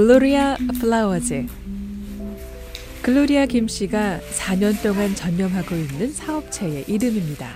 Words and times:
글로리아 0.00 0.56
플라워즈 0.80 1.46
글로리아 3.02 3.44
김 3.44 3.68
씨가 3.68 4.20
4년 4.34 4.82
동안 4.82 5.14
전념하고 5.14 5.74
있는 5.74 6.10
사업체의 6.10 6.86
이름입니다. 6.88 7.54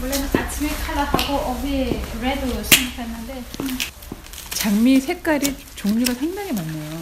원래는 0.00 0.28
아침에 0.32 0.70
칼라하고 0.70 1.34
오후에 1.34 2.02
red 2.22 2.64
생각했는데 2.64 3.44
장미 4.54 4.98
색깔이 4.98 5.54
종류가 5.74 6.14
상당히 6.14 6.52
많네요. 6.54 6.98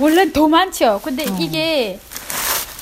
원래 0.00 0.32
더 0.32 0.48
많죠. 0.48 1.00
근데 1.04 1.30
어. 1.30 1.38
이게 1.40 2.00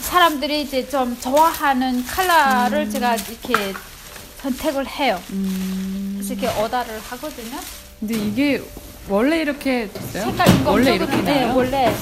사람들이 0.00 0.62
이제 0.62 0.88
좀 0.88 1.20
좋아하는 1.20 2.02
컬러를 2.06 2.86
음. 2.86 2.90
제가 2.90 3.14
이렇게 3.14 3.74
선택을 4.38 4.88
해요. 4.88 5.20
그래서 5.28 6.32
이렇게 6.32 6.48
오다를 6.62 6.98
하거든요. 6.98 7.58
근데 8.02 8.14
이게 8.18 8.60
원래 9.08 9.42
이렇게 9.42 9.86
됐어요? 9.86 10.24
색깔 10.32 10.66
원래 10.66 10.96
이렇게 10.96 11.16
네, 11.18 11.22
나요? 11.22 11.56
원래 11.56 11.86
와. 11.86 11.92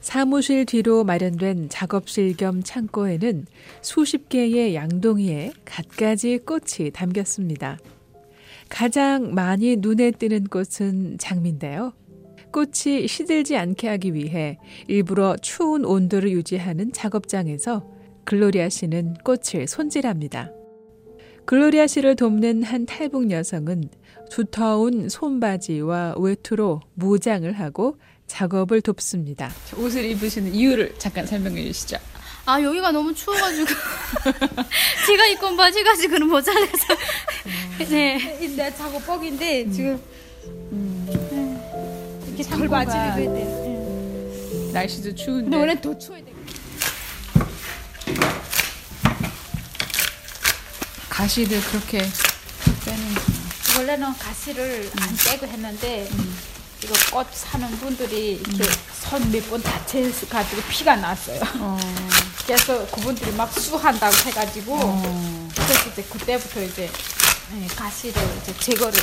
사무실 0.00 0.64
뒤로 0.64 1.04
마련된 1.04 1.68
작업실 1.68 2.34
겸 2.38 2.62
창고에는 2.62 3.44
수십 3.82 4.30
개의 4.30 4.74
양동이에 4.74 5.52
갖가지 5.66 6.38
꽃이 6.38 6.92
담겼습니다. 6.94 7.78
가장 8.70 9.34
많이 9.34 9.76
눈에 9.76 10.12
띄는 10.12 10.44
꽃은 10.44 11.18
장미인데요. 11.18 11.92
꽃이 12.52 13.06
시들지 13.06 13.58
않게 13.58 13.86
하기 13.86 14.14
위해 14.14 14.58
일부러 14.88 15.36
추운 15.36 15.84
온도를 15.84 16.30
유지하는 16.30 16.90
작업장에서 16.90 17.86
글로리아 18.24 18.70
씨는 18.70 19.16
꽃을 19.22 19.66
손질합니다. 19.68 20.52
글로리아 21.44 21.86
씨를 21.86 22.16
돕는 22.16 22.62
한 22.62 22.86
탈북 22.86 23.30
여성은 23.30 23.88
두터운 24.30 25.08
손바지와 25.08 26.14
외투로 26.18 26.80
무장을 26.94 27.50
하고 27.52 27.96
작업을 28.26 28.80
돕습니다. 28.80 29.50
옷을 29.76 30.04
입으시는 30.04 30.54
이유를 30.54 30.94
잠깐 30.98 31.26
설명해 31.26 31.64
주시죠. 31.64 31.98
아 32.46 32.60
여기가 32.60 32.90
너무 32.92 33.14
추워가지고. 33.14 33.66
제가 35.06 35.26
입고 35.26 35.46
온 35.48 35.56
바지가 35.56 35.94
지금 35.96 36.28
모자라서. 36.28 36.94
네. 37.90 38.18
내 38.56 38.74
작업복인데 38.74 39.70
지금 39.70 40.00
이렇게 42.28 42.42
창고가- 42.42 42.58
털바지 42.86 42.90
입어야 42.90 43.34
돼. 43.34 44.70
날씨도 44.72 45.14
추운데. 45.14 45.42
근데 45.44 45.56
원래 45.58 45.80
더 45.80 45.96
추워야 45.98 46.24
돼. 46.24 46.32
가시를 51.12 51.60
그렇게 51.60 51.98
빼는 52.86 53.14
원래는 53.76 54.14
가시를 54.14 54.90
안 54.98 55.16
떼고 55.16 55.46
했는데 55.46 56.08
이거 56.82 56.94
꽃 57.12 57.26
사는 57.34 57.68
분들이 57.78 58.32
이렇게 58.32 58.64
손몇 59.02 59.50
번 59.50 59.62
다쳐가지고 59.62 60.62
피가 60.70 60.96
났어요. 60.96 61.40
어, 61.58 61.78
그래서 62.46 62.86
그분들이 62.86 63.30
막 63.32 63.52
수한다고 63.52 64.16
해가지고 64.26 64.74
어, 64.74 65.48
그래서 65.54 65.90
이제 65.90 66.02
그때부터 66.02 66.62
이제 66.62 66.90
예, 67.60 67.66
가시를 67.66 68.14
이제 68.42 68.54
제거를 68.58 68.98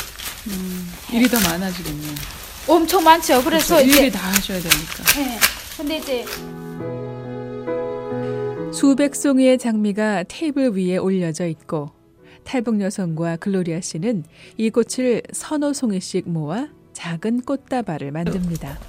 일이 1.13 1.29
더 1.29 1.39
많아지겠네요. 1.41 2.15
엄청 2.67 3.03
많죠. 3.03 3.43
그래서 3.43 3.75
그렇죠. 3.75 3.87
이제 3.87 3.99
일을 3.99 4.11
다 4.11 4.27
하셔야 4.29 4.59
되니까. 4.59 5.19
예. 5.19 5.39
근데 5.77 5.97
이제 5.97 6.25
수백 8.73 9.15
송이의 9.15 9.57
장미가 9.59 10.23
테이블 10.23 10.75
위에 10.75 10.97
올려져 10.97 11.45
있고 11.45 11.98
탈북 12.49 12.81
여성과 12.81 13.37
글로리아 13.37 13.79
씨는 13.79 14.23
이 14.57 14.71
꽃을 14.71 15.21
서너 15.31 15.71
송이씩 15.71 16.27
모아 16.27 16.67
작은 16.93 17.41
꽃다발을 17.41 18.09
만듭니다. 18.11 18.79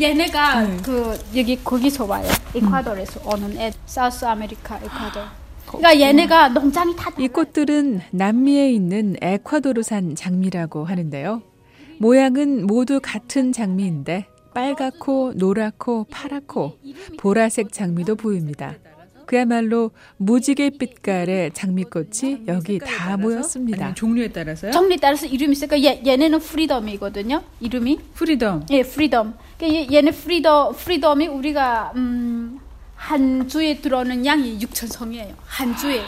얘네가 0.00 0.62
네. 0.62 0.76
그 0.82 1.18
여기 1.36 1.62
거기서 1.62 2.06
와요. 2.06 2.26
에콰도르에서 2.54 3.20
오는 3.28 3.58
애, 3.58 3.70
South 3.84 4.24
America 4.24 4.76
에콰도르. 4.78 5.26
그러니까 5.66 6.00
얘네가 6.00 6.48
농장이 6.48 6.96
다 6.96 7.10
이 7.18 7.28
꽃들은 7.28 8.00
남미에 8.10 8.72
있는 8.72 9.16
에콰도르산 9.20 10.14
장미라고 10.14 10.86
하는데요. 10.86 11.42
모양은 11.98 12.66
모두 12.66 13.00
같은 13.02 13.52
장미인데 13.52 14.28
빨갛고 14.54 15.34
노랗고 15.36 16.06
파랗고 16.10 16.78
보라색 17.18 17.70
장미도 17.70 18.16
보입니다. 18.16 18.76
그야말로 19.28 19.90
무지개 20.16 20.70
빛깔의 20.70 21.52
장미꽃이 21.52 22.44
여기 22.48 22.78
다 22.78 23.14
모였습니다. 23.18 23.92
종류에 23.92 24.28
따라서요? 24.28 24.72
종류 24.72 24.96
따라서 24.96 25.26
이름이 25.26 25.52
있으니까 25.52 25.82
얘, 25.82 26.02
얘네는 26.04 26.38
Freedom이거든요. 26.40 27.42
이름이 27.60 27.98
Freedom. 28.14 28.64
예, 28.70 28.82
Freedom. 28.82 29.34
그러니까 29.58 29.92
얘- 29.92 29.98
얘네 29.98 30.12
Freedom 30.12 30.74
Freedom이 30.74 31.26
우리가 31.26 31.92
음, 31.96 32.58
한 32.96 33.46
주에 33.46 33.82
들어오는 33.82 34.24
양이 34.24 34.58
6천 34.60 34.88
송이에요. 34.88 35.34
한 35.44 35.76
주에. 35.76 36.00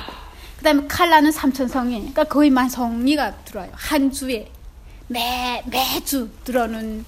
그다음에 0.57 0.87
칼라는 0.89 1.31
3천 1.31 1.69
성이. 1.69 1.97
그러니까 1.99 2.25
거의 2.25 2.49
만 2.49 2.71
송이가 2.71 3.37
들어와요. 3.45 3.71
한 3.75 4.11
주에 4.11 4.49
매 5.09 5.63
매주 5.71 6.31
들어오는 6.45 7.05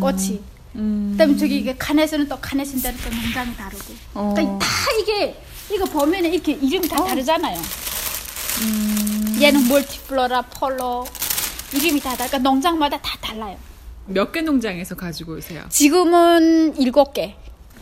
꽃이. 0.00 0.40
음, 0.76 1.08
그다음에 1.12 1.36
저기 1.36 1.58
이게 1.58 1.74
카네이션은 1.76 2.28
또 2.28 2.38
카네이션 2.40 2.82
대로 2.82 2.96
또 3.02 3.10
농장이 3.10 3.56
다르고. 3.56 3.94
어, 4.14 4.32
그러니까 4.34 4.58
다 4.64 4.66
이게 5.00 5.40
이거 5.72 5.84
보면은 5.84 6.32
이렇게 6.32 6.52
이름이 6.52 6.88
다 6.88 7.04
다르잖아요. 7.04 7.58
얘는 9.40 9.68
멀티플로라 9.68 10.42
폴로 10.42 11.06
이름이 11.74 12.00
다 12.00 12.10
다르니까 12.16 12.38
농장마다 12.38 12.98
다 13.00 13.18
달라요. 13.20 13.56
몇 14.06 14.32
개 14.32 14.40
농장에서 14.40 14.94
가지고 14.94 15.34
오세요? 15.34 15.64
지금은 15.68 16.76
일곱 16.78 17.12
개. 17.12 17.34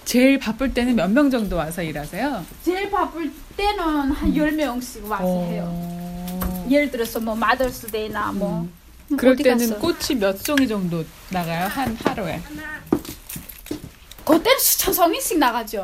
제일 0.04 0.38
바쁠 0.38 0.72
때는 0.74 0.96
몇 0.96 1.10
명 1.10 1.30
정도 1.30 1.56
와서 1.56 1.82
일하세요? 1.82 2.44
제일 2.64 2.90
바쁠 2.90 3.30
때는 3.56 4.10
한 4.12 4.36
열 4.36 4.52
명씩 4.52 5.04
와서 5.10 5.24
해요. 5.44 5.64
어, 5.68 6.66
예를 6.70 6.90
들어서 6.90 7.20
뭐 7.20 7.34
Mother's 7.34 7.94
Day나 7.94 8.32
뭐 8.32 8.66
그럴 9.16 9.34
어디 9.34 9.42
때는 9.42 9.68
갔어? 9.68 9.78
꽃이 9.78 10.18
몇 10.20 10.38
송이 10.38 10.66
정도 10.66 11.04
나가요? 11.30 11.66
한 11.68 11.94
하루에? 11.96 12.40
그때는 14.24 14.58
수천 14.58 14.94
송이씩 14.94 15.38
나가죠. 15.38 15.82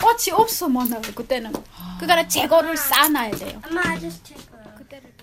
꽃이 0.00 0.32
없어 0.32 0.68
못 0.68 0.84
나가요. 0.84 1.12
그때는. 1.14 1.50
그러니까 1.98 2.28
재고를 2.28 2.76
쌓아놔야 2.76 3.30
돼요. 3.32 3.62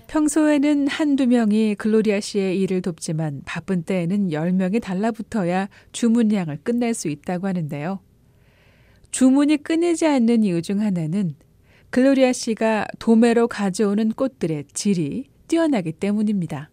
평소에는 0.08 0.88
한두 0.88 1.28
명이 1.28 1.76
글로리아 1.76 2.20
씨의 2.20 2.60
일을 2.60 2.82
돕지만 2.82 3.44
바쁜 3.46 3.84
때에는 3.84 4.30
10명이 4.30 4.82
달라붙어야 4.82 5.70
주문량을 5.94 6.60
끝낼 6.64 6.94
수 6.94 7.08
있다고 7.08 7.48
하는데요. 7.48 8.00
주문이 9.12 9.58
끊이지 9.58 10.06
않는 10.08 10.44
이유 10.44 10.62
중 10.62 10.82
하나는 10.82 11.36
글로리아 11.92 12.34
씨가 12.34 12.88
도매로 13.00 13.48
가져오는 13.48 14.12
꽃들의 14.12 14.66
질이 14.74 15.30
뛰어나기 15.48 15.92
때문입니다. 15.94 16.71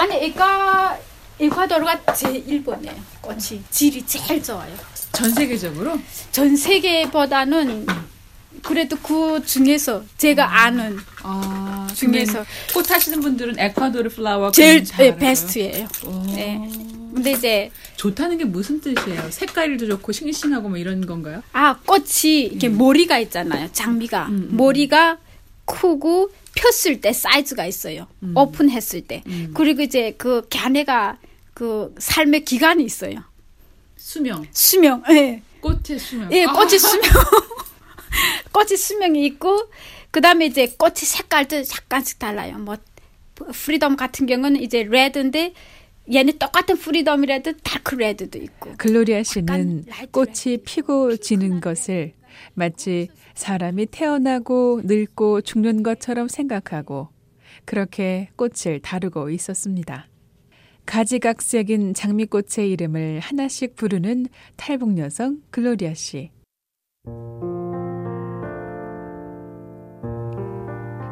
아니 0.00 0.14
에과 0.14 0.98
에콰도르가 1.38 2.14
제일 2.14 2.64
번이에요. 2.64 2.94
꽃이 3.20 3.62
질이 3.70 4.04
제일 4.06 4.42
좋아요. 4.42 4.74
전 5.12 5.30
세계적으로? 5.30 5.98
전 6.32 6.56
세계보다는 6.56 7.86
그래도 8.62 8.96
그 8.96 9.44
중에서 9.44 10.02
제가 10.16 10.64
아는 10.64 10.98
아, 11.22 11.86
중에서 11.94 12.44
꽃 12.72 12.90
하시는 12.90 13.20
분들은 13.20 13.58
에콰도르 13.58 14.08
플라워 14.08 14.50
제일 14.52 14.84
잘 14.84 15.04
예, 15.04 15.10
알아요? 15.10 15.18
베스트예요. 15.18 15.88
오. 16.06 16.22
네. 16.34 16.58
근데 17.14 17.32
이제 17.32 17.70
좋다는 17.96 18.38
게 18.38 18.44
무슨 18.44 18.80
뜻이에요? 18.80 19.30
색깔도 19.30 19.86
좋고 19.86 20.12
싱싱하고 20.12 20.70
뭐 20.70 20.78
이런 20.78 21.04
건가요? 21.04 21.42
아 21.52 21.76
꽃이 21.84 22.44
이렇게 22.44 22.70
머리가 22.70 23.18
있잖아요. 23.18 23.68
장미가 23.72 24.26
음, 24.28 24.48
음. 24.52 24.56
머리가 24.56 25.18
크고 25.70 26.30
폈을 26.54 27.00
때 27.00 27.12
사이즈가 27.12 27.66
있어요. 27.66 28.06
음. 28.22 28.36
오픈했을 28.36 29.02
때 29.02 29.22
그리고 29.54 29.82
이제 29.82 30.14
그 30.18 30.46
걔네가 30.50 31.18
그 31.54 31.94
삶의 31.98 32.44
기간이 32.44 32.84
있어요. 32.84 33.22
수명, 33.96 34.46
수명. 34.52 35.02
예. 35.10 35.42
꽃의 35.60 35.98
수명. 35.98 36.32
예, 36.32 36.44
아, 36.44 36.52
꽃이 36.52 36.78
수명. 36.78 37.10
꽃이 38.52 38.76
수명이 38.76 39.24
있고 39.26 39.68
그다음에 40.10 40.46
이제 40.46 40.74
꽃이 40.78 40.96
색깔도 40.96 41.56
약간씩 41.58 42.18
달라요. 42.18 42.58
뭐 42.58 42.76
Freedom 43.52 43.96
같은 43.96 44.26
경우는 44.26 44.60
이제 44.60 44.82
red인데 44.82 45.54
얘는 46.12 46.38
똑같은 46.38 46.76
Freedom이라도 46.76 47.52
dark 47.62 47.94
red도 47.94 48.38
있고. 48.38 48.74
글로리아 48.78 49.22
씨는 49.22 49.84
꽃이 50.10 50.58
피고 50.64 51.16
지는 51.16 51.60
것을 51.60 52.14
마치 52.54 53.08
사람이 53.34 53.86
태어나고 53.86 54.82
늙고 54.84 55.40
죽는 55.42 55.82
것처럼 55.82 56.28
생각하고 56.28 57.08
그렇게 57.64 58.28
꽃을 58.36 58.80
다루고 58.82 59.30
있었습니다. 59.30 60.06
가지각색인 60.86 61.94
장미꽃의 61.94 62.70
이름을 62.70 63.20
하나씩 63.20 63.76
부르는 63.76 64.26
탈북 64.56 64.98
여성 64.98 65.40
글로리아 65.50 65.94
씨. 65.94 66.30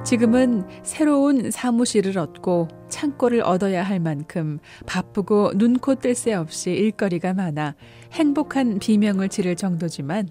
지금은 0.05 0.65
새로운 0.83 1.51
사무실을 1.51 2.17
얻고 2.17 2.69
창고를 2.89 3.43
얻어야 3.43 3.83
할 3.83 4.01
만큼 4.01 4.59
바쁘고 4.87 5.53
눈코 5.57 5.97
뜰 5.97 6.15
새 6.15 6.33
없이 6.33 6.71
일거리가 6.71 7.35
많아 7.35 7.75
행복한 8.13 8.79
비명을 8.79 9.29
지를 9.29 9.55
정도지만 9.55 10.31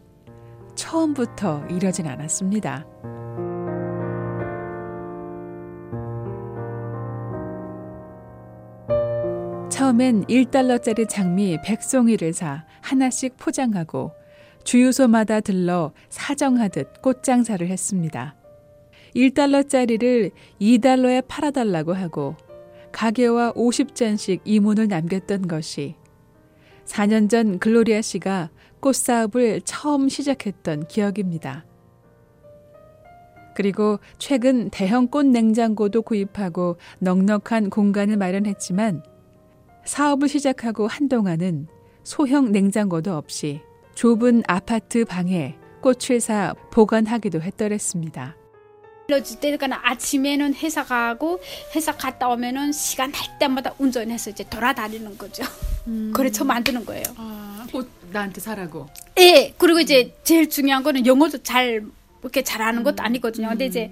처음부터 0.77 1.65
이러진 1.69 2.07
않았습니다. 2.07 2.85
처음엔 9.69 10.25
1달러짜리 10.25 11.09
장미 11.09 11.57
100송이를 11.57 12.31
사 12.31 12.65
하나씩 12.81 13.37
포장하고 13.37 14.11
주유소마다 14.63 15.39
들러 15.39 15.93
사정하듯 16.09 17.01
꽃장사를 17.01 17.67
했습니다. 17.67 18.35
1달러짜리를 19.15 20.31
2달러에 20.61 21.25
팔아달라고 21.27 21.93
하고 21.93 22.35
가게와 22.91 23.53
50잔씩 23.53 24.41
이문을 24.45 24.87
남겼던 24.87 25.47
것이 25.47 25.95
4년 26.85 27.29
전 27.29 27.59
글로리아 27.59 28.01
씨가 28.01 28.49
꽃사업을 28.79 29.61
처음 29.61 30.09
시작했던 30.09 30.87
기억입니다. 30.87 31.65
그리고 33.55 33.99
최근 34.19 34.69
대형 34.69 35.07
꽃 35.07 35.25
냉장고도 35.25 36.03
구입하고 36.03 36.77
넉넉한 36.99 37.71
공간을 37.71 38.15
마련했지만 38.17 39.03
사업을 39.83 40.27
시작하고 40.27 40.87
한동안은 40.87 41.67
소형 42.03 42.51
냉장고도 42.51 43.15
없이 43.15 43.61
좁은 43.95 44.43
아파트 44.47 45.05
방에 45.05 45.57
꽃을 45.81 46.19
사 46.19 46.53
보관하기도 46.71 47.41
했더랬습니다. 47.41 48.35
일러질 49.07 49.39
때니까 49.39 49.67
아침에는 49.83 50.53
회사 50.55 50.83
가고 50.83 51.39
회사 51.75 51.93
갔다 51.93 52.27
오면은 52.27 52.71
시간 52.73 53.11
날 53.11 53.39
때마다 53.39 53.73
운전해서 53.79 54.31
이제 54.31 54.43
돌아다니는 54.49 55.17
거죠. 55.17 55.43
음. 55.87 56.11
그래서 56.13 56.43
만드는 56.43 56.85
거예요. 56.85 57.03
아, 57.15 57.36
꽃 57.36 57.36
나한테 58.11 58.41
사라고. 58.41 58.87
예. 59.19 59.53
그리고 59.57 59.79
이제 59.79 60.15
제일 60.23 60.49
중요한 60.49 60.83
거는 60.83 61.05
영어도 61.05 61.39
잘 61.39 61.85
이렇게 62.21 62.43
잘하는 62.43 62.83
것도 62.83 63.03
아니거든요. 63.03 63.49
근데 63.49 63.65
이제 63.65 63.91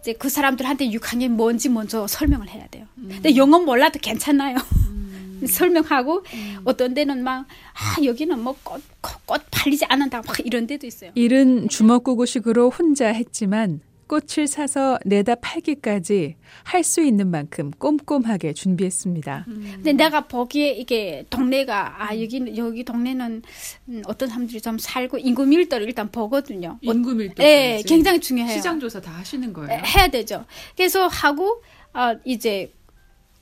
이제 0.00 0.12
그 0.12 0.28
사람들한테 0.28 0.90
육학년 0.92 1.32
뭔지 1.32 1.68
먼저 1.68 2.06
설명을 2.06 2.48
해야 2.50 2.66
돼요. 2.68 2.86
근데 2.94 3.36
영어 3.36 3.58
몰라도 3.58 3.98
괜찮아요. 4.00 4.56
설명하고 5.48 6.24
어떤 6.64 6.94
데는 6.94 7.22
막 7.24 7.46
아, 7.74 8.02
여기는 8.02 8.38
뭐꽃꽃 8.38 9.42
팔리지 9.50 9.84
않는다 9.86 10.22
막 10.26 10.36
이런 10.44 10.66
데도 10.66 10.86
있어요. 10.86 11.10
일은 11.14 11.68
주먹구구식으로 11.68 12.70
혼자 12.70 13.08
했지만 13.08 13.80
꽃을 14.06 14.46
사서 14.46 14.98
내다 15.04 15.34
팔기까지 15.36 16.36
할 16.62 16.84
수 16.84 17.02
있는 17.02 17.30
만큼 17.30 17.70
꼼꼼하게 17.72 18.52
준비했습니다. 18.52 19.44
근데 19.46 19.92
내가 19.92 20.22
보기에 20.28 20.72
이게 20.72 21.24
동네가 21.30 22.02
아 22.02 22.20
여기 22.20 22.54
여기 22.56 22.84
동네는 22.84 23.42
음, 23.88 24.02
어떤 24.06 24.28
사람들이 24.28 24.60
좀 24.60 24.78
살고 24.78 25.18
인구 25.18 25.46
밀도를 25.46 25.86
일단 25.86 26.10
보거든요. 26.10 26.72
어, 26.74 26.78
인구 26.82 27.14
밀도. 27.14 27.42
예, 27.42 27.82
굉장히 27.86 28.20
중요해요. 28.20 28.54
시장 28.54 28.78
조사 28.78 29.00
다 29.00 29.12
하시는 29.12 29.52
거예요. 29.52 29.72
에, 29.72 29.82
해야 29.84 30.08
되죠. 30.08 30.44
그래서 30.76 31.06
하고 31.06 31.62
아 31.92 32.14
이제 32.24 32.72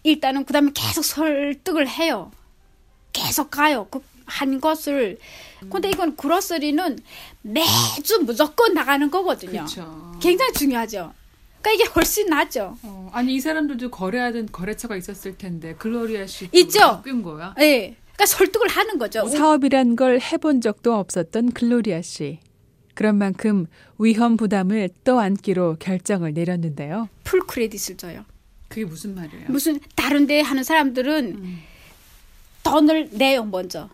일단은 0.04 0.44
그다음에 0.44 0.70
계속 0.74 1.04
설득을 1.04 1.88
해요. 1.88 2.30
계속 3.12 3.50
가요. 3.50 3.86
그 3.90 4.00
한 4.32 4.60
것을. 4.60 5.18
근데 5.70 5.90
이건 5.90 6.16
grocery는 6.16 6.98
매주 7.42 8.20
무조건 8.24 8.74
나가는 8.74 9.10
거거든요. 9.10 9.52
그렇죠. 9.52 10.12
굉장히 10.20 10.52
중요하죠. 10.52 11.12
그러니까 11.60 11.70
이게 11.84 11.92
훨씬 11.94 12.26
낫죠. 12.28 12.76
어, 12.82 13.10
아니 13.12 13.34
이 13.34 13.40
사람들도 13.40 13.90
거래하던 13.90 14.48
거래처가 14.50 14.96
있었을 14.96 15.36
텐데 15.38 15.74
글로리아 15.74 16.26
씨 16.26 16.48
있죠. 16.52 16.80
바뀐 16.80 17.22
거야. 17.22 17.54
예. 17.60 17.94
그러니까 18.14 18.26
설득을 18.26 18.68
하는 18.68 18.98
거죠. 18.98 19.26
사업이란 19.28 19.96
걸 19.96 20.20
해본 20.20 20.60
적도 20.60 20.94
없었던 20.94 21.52
글로리아 21.52 22.02
씨. 22.02 22.40
그런 22.94 23.16
만큼 23.16 23.66
위험 23.98 24.36
부담을 24.36 24.90
떠안기로 25.04 25.76
결정을 25.78 26.32
내렸는데요. 26.34 27.08
full 27.24 27.40
credit을 27.46 27.96
줘요. 27.96 28.24
그게 28.68 28.84
무슨 28.84 29.14
말이에요? 29.14 29.46
무슨 29.48 29.78
다른 29.94 30.26
데 30.26 30.40
하는 30.40 30.64
사람들은 30.64 31.26
음. 31.36 31.62
돈을 32.64 33.10
내요 33.12 33.44
먼저. 33.44 33.88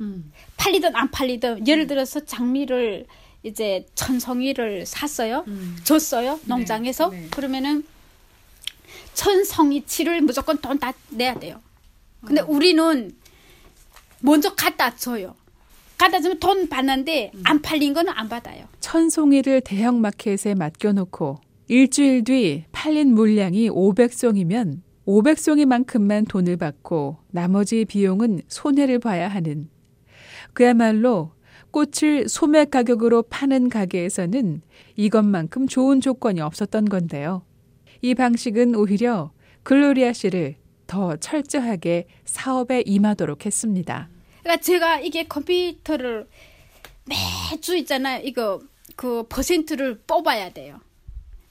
음. 0.00 0.32
팔리든 0.56 0.94
안 0.96 1.10
팔리든 1.10 1.66
예를 1.66 1.86
들어서 1.86 2.20
장미를 2.24 3.06
이제 3.42 3.86
천송이를 3.94 4.86
샀어요. 4.86 5.44
음. 5.48 5.76
줬어요 5.84 6.40
농장에서 6.46 7.10
네. 7.10 7.26
그러면은 7.30 7.84
천송이치를 9.14 10.22
무조건 10.22 10.58
돈 10.58 10.78
다 10.78 10.92
내야 11.10 11.34
돼요. 11.38 11.60
근데 12.24 12.40
어. 12.40 12.46
우리는 12.48 13.12
먼저 14.20 14.54
갖다 14.54 14.94
줘요. 14.96 15.34
갖다 15.98 16.20
주면 16.20 16.40
돈 16.40 16.68
받는데 16.68 17.30
음. 17.34 17.42
안 17.44 17.62
팔린 17.62 17.92
거는 17.94 18.12
안 18.14 18.28
받아요. 18.28 18.66
천송이를 18.80 19.60
대형 19.60 20.00
마켓에 20.00 20.54
맡겨놓고 20.54 21.38
일주일 21.68 22.24
뒤 22.24 22.64
팔린 22.72 23.14
물량이 23.14 23.70
500송이면 23.70 24.80
500송이만큼만 25.06 26.26
돈을 26.28 26.56
받고 26.56 27.18
나머지 27.30 27.84
비용은 27.84 28.40
손해를 28.48 28.98
봐야 28.98 29.28
하는 29.28 29.68
그야말로 30.54 31.32
꽃을 31.70 32.28
소매 32.28 32.64
가격으로 32.64 33.24
파는 33.24 33.68
가게에서는 33.68 34.62
이것만큼 34.96 35.66
좋은 35.66 36.00
조건이 36.00 36.40
없었던 36.40 36.86
건데요. 36.86 37.44
이 38.00 38.14
방식은 38.14 38.74
오히려 38.76 39.32
글로리아 39.64 40.12
씨를 40.12 40.56
더 40.86 41.16
철저하게 41.16 42.06
사업에 42.24 42.82
임하도록 42.86 43.44
했습니다. 43.44 44.08
그러니까 44.42 44.62
제가 44.62 45.00
이게 45.00 45.24
컴퓨터를 45.24 46.28
매주 47.06 47.76
있잖아요. 47.78 48.22
이거 48.24 48.60
그 48.94 49.24
퍼센트를 49.28 49.98
뽑아야 50.06 50.52
돼요. 50.52 50.78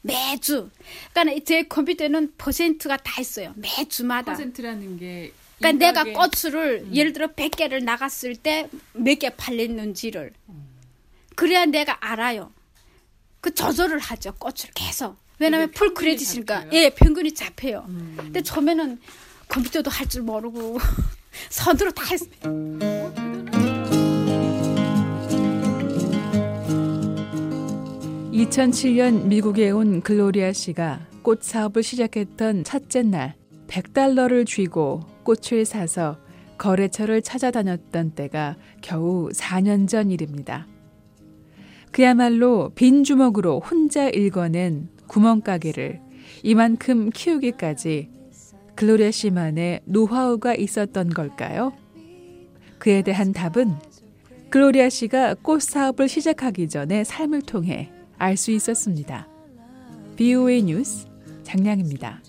매주. 0.02 0.70
그러니까 1.12 1.44
제 1.46 1.64
컴퓨터는 1.64 2.34
퍼센트가 2.38 2.98
다 2.98 3.20
있어요. 3.20 3.54
매주마다. 3.56 4.34
퍼센트라는 4.34 4.98
게 4.98 5.32
그러니까 5.64 6.04
내가 6.04 6.04
꽃을 6.14 6.88
예를 6.94 7.14
들어 7.14 7.28
100개를 7.28 7.84
나갔을 7.84 8.36
때 8.36 8.68
몇 8.96 9.20
개 9.20 9.30
팔렸는지를 9.30 10.34
그래야 11.36 11.66
내가 11.66 11.98
알아요. 12.02 12.52
그 13.42 13.54
조절을 13.54 14.00
하죠. 14.00 14.34
꽃을 14.36 14.72
계속. 14.76 15.18
왜냐면 15.40 15.72
full 15.72 15.94
credit이니까? 15.94 16.68
예, 16.74 16.90
평균이 16.92 17.34
잡혀요. 17.34 17.86
음. 17.90 18.16
근데 18.18 18.42
처음에는 18.42 19.00
컴퓨터도 19.50 19.90
할 19.90 20.08
줄 20.08 20.22
모르고 20.24 20.78
손으로 21.50 21.92
다 21.92 22.04
했어요. 22.06 22.30
2007년 28.32 29.26
미국에 29.26 29.70
온 29.70 30.02
글로리아 30.02 30.52
씨가 30.54 31.08
꽃 31.22 31.44
사업을 31.44 31.84
시작했던 31.84 32.64
첫째 32.64 33.04
날 33.04 33.36
100달러를 33.68 34.46
쥐고 34.46 35.02
꽃을 35.24 35.66
사서 35.66 36.18
거래처를 36.58 37.22
찾아다녔던 37.22 38.12
때가 38.12 38.56
겨우 38.82 39.30
4년 39.30 39.88
전 39.88 40.12
일입니다. 40.12 40.68
그야말로 41.92 42.72
빈 42.76 43.04
주먹으로 43.04 43.60
혼자 43.60 44.10
일궈낸 44.10 44.90
구멍가게를 45.08 46.02
이만큼 46.42 47.10
키우기까지 47.12 48.10
글로리아 48.76 49.12
씨만의 49.12 49.82
노하우가 49.86 50.56
있었던 50.56 51.10
걸까요? 51.10 51.74
그에 52.80 53.02
대한 53.04 53.32
답은 53.32 53.76
글로리아 54.50 54.90
씨가 54.90 55.36
꽃 55.36 55.62
사업을 55.62 56.08
시작하기 56.08 56.70
전에 56.70 57.04
삶을 57.04 57.44
통해 57.44 57.92
알 58.18 58.38
수 58.38 58.52
있었습니다. 58.52 59.28
BOA 60.16 60.64
뉴스 60.64 61.08
장량입니다. 61.44 62.24